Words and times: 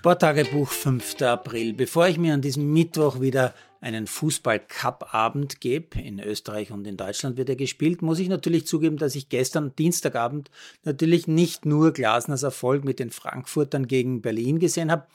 Sporttagebuch 0.00 0.70
5. 0.70 1.20
April. 1.20 1.74
Bevor 1.74 2.08
ich 2.08 2.16
mir 2.16 2.32
an 2.32 2.40
diesem 2.40 2.72
Mittwoch 2.72 3.20
wieder 3.20 3.52
einen 3.82 4.06
Fußball-Cup-Abend 4.06 5.60
gebe, 5.60 6.00
in 6.00 6.18
Österreich 6.20 6.72
und 6.72 6.86
in 6.86 6.96
Deutschland 6.96 7.36
wird 7.36 7.50
er 7.50 7.56
gespielt, 7.56 8.00
muss 8.00 8.18
ich 8.18 8.30
natürlich 8.30 8.66
zugeben, 8.66 8.96
dass 8.96 9.14
ich 9.14 9.28
gestern 9.28 9.76
Dienstagabend 9.76 10.50
natürlich 10.84 11.26
nicht 11.26 11.66
nur 11.66 11.92
Glasners 11.92 12.44
Erfolg 12.44 12.82
mit 12.82 12.98
den 12.98 13.10
Frankfurtern 13.10 13.86
gegen 13.86 14.22
Berlin 14.22 14.58
gesehen 14.58 14.90
habe, 14.90 15.06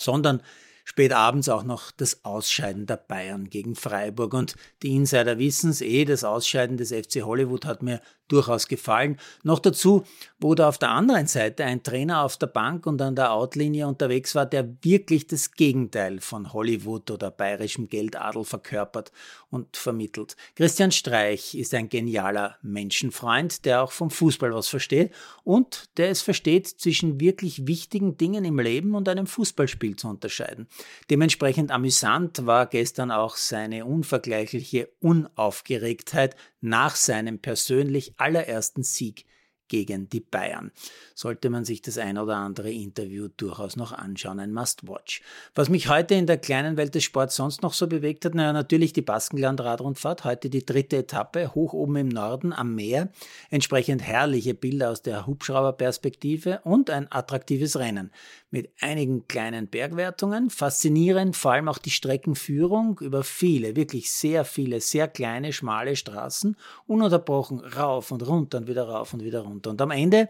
sondern 0.00 0.42
spät 0.84 1.12
abends 1.12 1.48
auch 1.48 1.64
noch 1.64 1.90
das 1.90 2.24
Ausscheiden 2.24 2.86
der 2.86 2.98
Bayern 2.98 3.50
gegen 3.50 3.74
Freiburg. 3.74 4.32
Und 4.32 4.54
die 4.84 4.94
Insider 4.94 5.40
wissen 5.40 5.70
es 5.70 5.80
eh, 5.80 6.04
das 6.04 6.22
Ausscheiden 6.22 6.76
des 6.76 6.92
FC 6.92 7.22
Hollywood 7.22 7.64
hat 7.64 7.82
mir 7.82 8.00
durchaus 8.28 8.68
gefallen. 8.68 9.18
Noch 9.42 9.58
dazu, 9.58 10.04
wo 10.38 10.54
da 10.54 10.68
auf 10.68 10.78
der 10.78 10.90
anderen 10.90 11.26
Seite 11.26 11.64
ein 11.64 11.82
Trainer 11.82 12.22
auf 12.22 12.36
der 12.36 12.46
Bank 12.46 12.86
und 12.86 13.00
an 13.02 13.16
der 13.16 13.32
Outlinie 13.32 13.86
unterwegs 13.86 14.34
war, 14.34 14.46
der 14.46 14.68
wirklich 14.82 15.26
das 15.26 15.52
Gegenteil 15.52 16.20
von 16.20 16.52
Hollywood 16.52 17.10
oder 17.10 17.30
bayerischem 17.30 17.88
Geldadel 17.88 18.44
verkörpert 18.44 19.12
und 19.50 19.76
vermittelt. 19.76 20.36
Christian 20.56 20.90
Streich 20.90 21.54
ist 21.54 21.74
ein 21.74 21.88
genialer 21.88 22.56
Menschenfreund, 22.62 23.64
der 23.64 23.82
auch 23.82 23.92
vom 23.92 24.10
Fußball 24.10 24.52
was 24.54 24.68
versteht 24.68 25.12
und 25.44 25.84
der 25.96 26.10
es 26.10 26.22
versteht, 26.22 26.66
zwischen 26.66 27.20
wirklich 27.20 27.66
wichtigen 27.66 28.16
Dingen 28.16 28.44
im 28.44 28.58
Leben 28.58 28.94
und 28.94 29.08
einem 29.08 29.26
Fußballspiel 29.26 29.96
zu 29.96 30.08
unterscheiden. 30.08 30.66
Dementsprechend 31.10 31.70
amüsant 31.70 32.46
war 32.46 32.66
gestern 32.66 33.10
auch 33.10 33.36
seine 33.36 33.84
unvergleichliche 33.84 34.88
Unaufgeregtheit 35.00 36.36
nach 36.60 36.96
seinem 36.96 37.38
persönlich 37.38 38.13
allerersten 38.16 38.82
Sieg 38.82 39.24
gegen 39.68 40.08
die 40.08 40.20
Bayern. 40.20 40.70
Sollte 41.14 41.50
man 41.50 41.64
sich 41.64 41.80
das 41.80 41.98
ein 41.98 42.18
oder 42.18 42.36
andere 42.36 42.70
Interview 42.70 43.28
durchaus 43.36 43.76
noch 43.76 43.92
anschauen, 43.92 44.40
ein 44.40 44.52
Must-Watch. 44.52 45.22
Was 45.54 45.68
mich 45.68 45.88
heute 45.88 46.14
in 46.14 46.26
der 46.26 46.38
kleinen 46.38 46.76
Welt 46.76 46.94
des 46.94 47.04
Sports 47.04 47.36
sonst 47.36 47.62
noch 47.62 47.72
so 47.72 47.86
bewegt 47.86 48.24
hat, 48.24 48.34
naja, 48.34 48.52
natürlich 48.52 48.92
die 48.92 49.02
Baskenland-Radrundfahrt, 49.02 50.24
heute 50.24 50.50
die 50.50 50.66
dritte 50.66 50.98
Etappe, 50.98 51.54
hoch 51.54 51.72
oben 51.72 51.96
im 51.96 52.08
Norden 52.08 52.52
am 52.52 52.74
Meer, 52.74 53.10
entsprechend 53.50 54.02
herrliche 54.02 54.54
Bilder 54.54 54.90
aus 54.90 55.02
der 55.02 55.26
Hubschrauberperspektive 55.26 56.60
und 56.64 56.90
ein 56.90 57.10
attraktives 57.10 57.78
Rennen 57.78 58.10
mit 58.50 58.70
einigen 58.80 59.26
kleinen 59.26 59.66
Bergwertungen, 59.66 60.48
faszinierend, 60.50 61.36
vor 61.36 61.52
allem 61.52 61.68
auch 61.68 61.78
die 61.78 61.90
Streckenführung 61.90 63.00
über 63.00 63.24
viele, 63.24 63.74
wirklich 63.74 64.12
sehr 64.12 64.44
viele, 64.44 64.80
sehr 64.80 65.08
kleine, 65.08 65.52
schmale 65.52 65.96
Straßen, 65.96 66.56
ununterbrochen 66.86 67.58
rauf 67.58 68.12
und 68.12 68.24
runter 68.24 68.58
und 68.58 68.68
wieder 68.68 68.88
rauf 68.88 69.12
und 69.12 69.24
wieder 69.24 69.40
runter 69.40 69.53
runter. 69.54 69.70
Und 69.70 69.80
am 69.80 69.90
Ende 69.90 70.28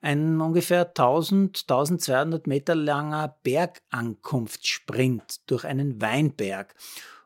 ein 0.00 0.40
ungefähr 0.40 0.88
1000, 0.88 1.64
1200 1.68 2.46
Meter 2.46 2.74
langer 2.74 3.36
Bergankunftssprint 3.42 5.50
durch 5.50 5.64
einen 5.64 6.00
Weinberg. 6.00 6.74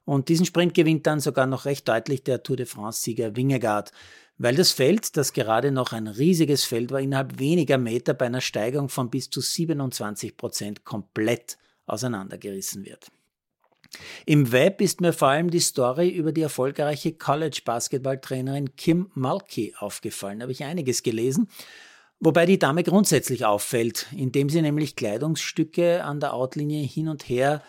Und 0.05 0.28
diesen 0.28 0.46
Sprint 0.46 0.74
gewinnt 0.74 1.06
dann 1.06 1.20
sogar 1.20 1.46
noch 1.46 1.66
recht 1.66 1.86
deutlich 1.88 2.22
der 2.22 2.42
Tour 2.42 2.56
de 2.56 2.66
France-Sieger 2.66 3.36
Wingegaard, 3.36 3.92
weil 4.38 4.55
das 4.55 4.72
Feld, 4.72 5.16
das 5.16 5.32
gerade 5.32 5.72
noch 5.72 5.92
ein 5.92 6.06
riesiges 6.06 6.64
Feld 6.64 6.92
war, 6.92 7.00
innerhalb 7.00 7.38
weniger 7.38 7.77
Meter 7.77 8.14
bei 8.14 8.27
einer 8.27 8.40
Steigung 8.40 8.88
von 8.88 9.10
bis 9.10 9.28
zu 9.28 9.40
27 9.40 10.36
Prozent 10.36 10.84
komplett 10.84 11.58
auseinandergerissen 11.86 12.84
wird. 12.84 13.08
Im 14.27 14.53
Web 14.53 14.81
ist 14.81 15.00
mir 15.00 15.12
vor 15.12 15.28
allem 15.28 15.50
die 15.50 15.61
Story 15.61 16.08
über 16.11 16.33
die 16.33 16.42
erfolgreiche 16.42 17.12
College-Basketballtrainerin 17.12 18.77
Kim 18.77 19.11
Mulkey 19.14 19.75
aufgefallen. 19.78 20.41
Da 20.41 20.42
habe 20.45 20.53
ich 20.53 20.64
einiges 20.64 21.03
gelesen. 21.03 21.48
Wobei 22.20 22.47
die 22.47 22.58
Dame 22.58 22.83
grundsätzlich 22.83 23.45
auffällt, 23.45 24.06
indem 24.17 24.50
sie 24.50 24.61
nämlich 24.61 24.97
Kleidungsstücke 24.97 26.05
an 26.05 26.20
der 26.20 26.35
Outlinie 26.35 26.85
hin 26.85 27.08
und 27.08 27.29
her 27.29 27.62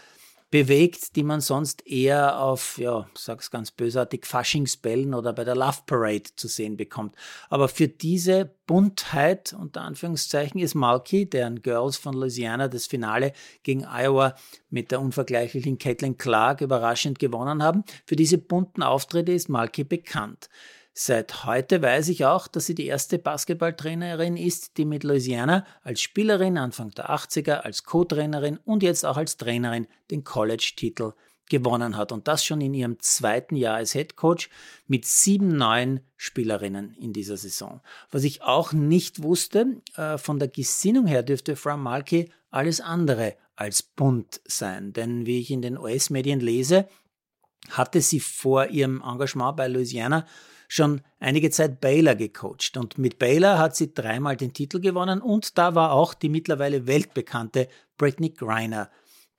bewegt, 0.51 1.15
die 1.15 1.23
man 1.23 1.41
sonst 1.41 1.85
eher 1.85 2.39
auf, 2.39 2.77
ja, 2.77 3.07
sag's 3.13 3.51
ganz 3.51 3.71
bösartig, 3.71 4.25
Faschingsbällen 4.25 5.13
oder 5.13 5.33
bei 5.33 5.43
der 5.43 5.55
Love 5.55 5.79
Parade 5.85 6.29
zu 6.35 6.47
sehen 6.47 6.75
bekommt. 6.75 7.15
Aber 7.49 7.67
für 7.67 7.87
diese 7.87 8.51
Buntheit, 8.65 9.53
unter 9.53 9.81
Anführungszeichen, 9.81 10.59
ist 10.59 10.73
Malky, 10.73 11.29
deren 11.29 11.61
Girls 11.61 11.97
von 11.97 12.15
Louisiana 12.15 12.67
das 12.67 12.87
Finale 12.87 13.33
gegen 13.63 13.85
Iowa 13.85 14.35
mit 14.69 14.91
der 14.91 15.01
unvergleichlichen 15.01 15.77
Caitlin 15.77 16.17
Clark 16.17 16.61
überraschend 16.61 17.19
gewonnen 17.19 17.61
haben. 17.61 17.83
Für 18.05 18.15
diese 18.15 18.37
bunten 18.37 18.81
Auftritte 18.81 19.31
ist 19.31 19.49
Malky 19.49 19.83
bekannt. 19.83 20.49
Seit 20.93 21.45
heute 21.45 21.81
weiß 21.81 22.09
ich 22.09 22.25
auch, 22.25 22.47
dass 22.47 22.65
sie 22.65 22.75
die 22.75 22.87
erste 22.87 23.19
Basketballtrainerin 23.19 24.35
ist, 24.35 24.77
die 24.77 24.85
mit 24.85 25.03
Louisiana 25.03 25.65
als 25.81 26.01
Spielerin 26.01 26.57
Anfang 26.57 26.91
der 26.91 27.09
80er, 27.09 27.61
als 27.61 27.83
Co-Trainerin 27.83 28.57
und 28.65 28.83
jetzt 28.83 29.05
auch 29.05 29.17
als 29.17 29.37
Trainerin 29.37 29.87
den 30.11 30.23
College-Titel 30.23 31.13
gewonnen 31.49 31.97
hat. 31.97 32.11
Und 32.11 32.27
das 32.27 32.45
schon 32.45 32.61
in 32.61 32.73
ihrem 32.73 32.99
zweiten 32.99 33.55
Jahr 33.55 33.75
als 33.75 33.93
Head 33.93 34.15
Coach 34.15 34.49
mit 34.87 35.05
sieben 35.05 35.57
neuen 35.57 36.01
Spielerinnen 36.15 36.93
in 36.93 37.11
dieser 37.11 37.37
Saison. 37.37 37.81
Was 38.11 38.23
ich 38.23 38.41
auch 38.43 38.71
nicht 38.71 39.23
wusste, 39.23 39.81
äh, 39.95 40.17
von 40.17 40.39
der 40.39 40.47
Gesinnung 40.47 41.07
her 41.07 41.23
dürfte 41.23 41.55
Frau 41.55 41.77
Malky 41.77 42.31
alles 42.51 42.81
andere 42.81 43.35
als 43.55 43.83
bunt 43.83 44.41
sein. 44.45 44.93
Denn 44.93 45.25
wie 45.25 45.39
ich 45.39 45.51
in 45.51 45.61
den 45.61 45.77
US-Medien 45.77 46.39
lese, 46.39 46.87
hatte 47.69 48.01
sie 48.01 48.19
vor 48.19 48.67
ihrem 48.67 49.01
Engagement 49.01 49.57
bei 49.57 49.67
Louisiana 49.67 50.25
schon 50.69 51.01
einige 51.19 51.49
Zeit 51.49 51.81
Baylor 51.81 52.15
gecoacht 52.15 52.77
und 52.77 52.97
mit 52.97 53.19
Baylor 53.19 53.57
hat 53.57 53.75
sie 53.75 53.93
dreimal 53.93 54.37
den 54.37 54.53
Titel 54.53 54.79
gewonnen 54.79 55.19
und 55.19 55.57
da 55.57 55.75
war 55.75 55.91
auch 55.91 56.13
die 56.13 56.29
mittlerweile 56.29 56.87
weltbekannte 56.87 57.67
Brittany 57.97 58.29
Griner 58.29 58.89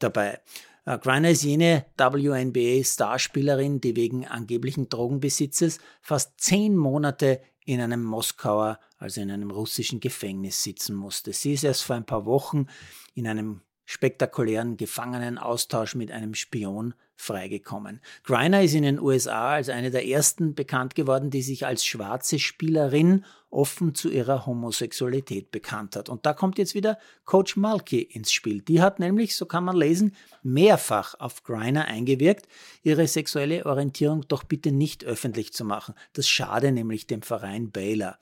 dabei. 0.00 0.40
Äh, 0.84 0.98
Griner 0.98 1.30
ist 1.30 1.44
jene 1.44 1.86
WNBA-Starspielerin, 1.96 3.80
die 3.80 3.96
wegen 3.96 4.26
angeblichen 4.26 4.88
Drogenbesitzes 4.88 5.78
fast 6.02 6.40
zehn 6.40 6.76
Monate 6.76 7.40
in 7.64 7.80
einem 7.80 8.02
Moskauer, 8.02 8.80
also 8.98 9.20
in 9.20 9.30
einem 9.30 9.52
russischen 9.52 10.00
Gefängnis 10.00 10.62
sitzen 10.64 10.96
musste. 10.96 11.32
Sie 11.32 11.52
ist 11.52 11.62
erst 11.62 11.84
vor 11.84 11.94
ein 11.94 12.06
paar 12.06 12.26
Wochen 12.26 12.66
in 13.14 13.28
einem 13.28 13.60
spektakulären 13.90 14.76
Gefangenenaustausch 14.76 15.96
mit 15.96 16.12
einem 16.12 16.34
Spion 16.34 16.94
freigekommen. 17.16 18.00
Griner 18.22 18.62
ist 18.62 18.74
in 18.74 18.84
den 18.84 19.00
USA 19.00 19.54
als 19.54 19.68
eine 19.68 19.90
der 19.90 20.06
ersten 20.06 20.54
bekannt 20.54 20.94
geworden, 20.94 21.30
die 21.30 21.42
sich 21.42 21.66
als 21.66 21.84
schwarze 21.84 22.38
Spielerin 22.38 23.24
offen 23.50 23.96
zu 23.96 24.08
ihrer 24.08 24.46
Homosexualität 24.46 25.50
bekannt 25.50 25.96
hat. 25.96 26.08
Und 26.08 26.24
da 26.24 26.34
kommt 26.34 26.56
jetzt 26.58 26.76
wieder 26.76 26.98
Coach 27.24 27.56
Malky 27.56 28.00
ins 28.00 28.30
Spiel. 28.30 28.62
Die 28.62 28.80
hat 28.80 29.00
nämlich, 29.00 29.34
so 29.34 29.44
kann 29.44 29.64
man 29.64 29.76
lesen, 29.76 30.14
mehrfach 30.44 31.16
auf 31.18 31.42
Griner 31.42 31.86
eingewirkt, 31.86 32.46
ihre 32.84 33.08
sexuelle 33.08 33.66
Orientierung 33.66 34.24
doch 34.28 34.44
bitte 34.44 34.70
nicht 34.70 35.04
öffentlich 35.04 35.52
zu 35.52 35.64
machen. 35.64 35.96
Das 36.12 36.28
schade 36.28 36.70
nämlich 36.70 37.08
dem 37.08 37.22
Verein 37.22 37.72
Baylor. 37.72 38.18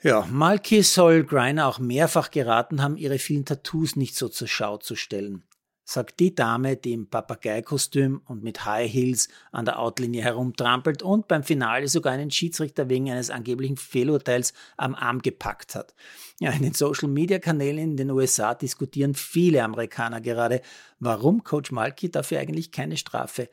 Ja, 0.00 0.24
Malky 0.30 0.84
soll 0.84 1.24
Griner 1.24 1.66
auch 1.66 1.80
mehrfach 1.80 2.30
geraten 2.30 2.82
haben, 2.82 2.96
ihre 2.96 3.18
vielen 3.18 3.44
Tattoos 3.44 3.96
nicht 3.96 4.14
so 4.14 4.28
zur 4.28 4.46
Schau 4.46 4.76
zu 4.76 4.94
stellen, 4.94 5.42
sagt 5.84 6.20
die 6.20 6.36
Dame, 6.36 6.76
die 6.76 6.92
im 6.92 7.10
Papageikostüm 7.10 8.22
und 8.26 8.44
mit 8.44 8.64
High 8.64 8.92
Heels 8.92 9.28
an 9.50 9.64
der 9.64 9.80
Outlinie 9.80 10.22
herumtrampelt 10.22 11.02
und 11.02 11.26
beim 11.26 11.42
Finale 11.42 11.88
sogar 11.88 12.12
einen 12.12 12.30
Schiedsrichter 12.30 12.88
wegen 12.88 13.10
eines 13.10 13.30
angeblichen 13.30 13.76
Fehlurteils 13.76 14.52
am 14.76 14.94
Arm 14.94 15.20
gepackt 15.20 15.74
hat. 15.74 15.96
Ja, 16.38 16.52
in 16.52 16.62
den 16.62 16.74
Social 16.74 17.08
Media 17.08 17.40
Kanälen 17.40 17.90
in 17.90 17.96
den 17.96 18.12
USA 18.12 18.54
diskutieren 18.54 19.14
viele 19.14 19.64
Amerikaner 19.64 20.20
gerade, 20.20 20.60
warum 21.00 21.42
Coach 21.42 21.72
Malky 21.72 22.08
dafür 22.08 22.38
eigentlich 22.38 22.70
keine 22.70 22.96
Strafe 22.96 23.50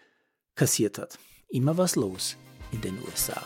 kassiert 0.54 1.00
hat. 1.00 1.18
Immer 1.50 1.76
was 1.80 1.96
los 1.96 2.38
in 2.72 2.82
den 2.82 3.00
USA. 3.04 3.42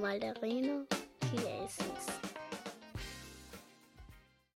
Malderino 0.00 0.86
Chiesis. 1.30 2.23